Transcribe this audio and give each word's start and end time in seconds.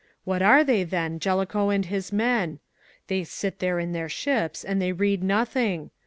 What 0.23 0.41
are 0.41 0.63
they, 0.63 0.83
then, 0.83 1.19
Jellicoe 1.19 1.69
and 1.69 1.85
his 1.85 2.11
men? 2.11 2.57
They 3.05 3.23
sit 3.23 3.59
there 3.59 3.77
in 3.79 3.91
their 3.93 4.09
ships 4.09 4.63
and 4.65 4.81
they 4.81 4.93
read 4.93 5.21
nothing! 5.23 5.91